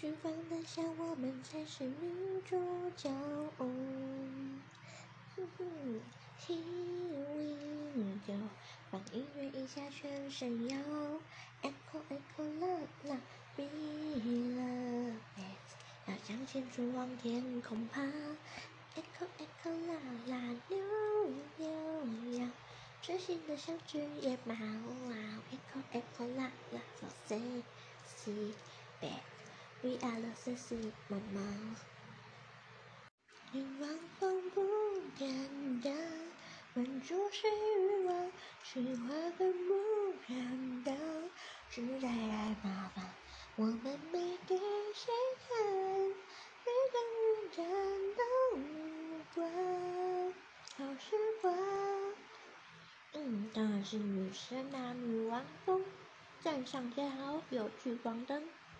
[0.00, 2.56] 去放得下，我们才是女主
[2.96, 3.10] 角。
[3.58, 3.68] 哼
[5.58, 6.00] 哼
[6.40, 6.56] ，Here
[7.94, 8.32] we go，
[8.90, 10.78] 放音乐一下，全身摇。
[11.60, 13.18] Echo echo la la
[13.54, 15.68] be the best，
[16.06, 18.00] 要向前冲，往天空爬。
[18.00, 20.78] Echo echo la la 扭
[21.58, 21.68] 扭
[22.38, 22.48] 摇，
[23.02, 24.54] 痴心的像只野猫。
[24.54, 28.54] Echo echo la la so sexy
[30.00, 31.40] bad，we are the sexy 猫猫。
[33.52, 34.62] 欲望从不
[35.18, 35.92] 敢当，
[36.74, 38.32] 满足谁欲望，
[38.62, 39.74] 实话本不
[40.26, 40.96] 敢当，
[41.68, 43.04] 实在太麻烦。
[43.56, 44.56] 我们没给
[44.94, 45.12] 谁
[45.48, 45.66] 看，
[46.64, 47.66] 每个人战
[48.16, 48.22] 斗
[48.56, 48.60] 无
[49.34, 49.38] 关，
[50.76, 51.54] 好时光。
[53.12, 55.84] 嗯，当然是女神啊，女王风，
[56.40, 58.48] 站上最好有聚光灯。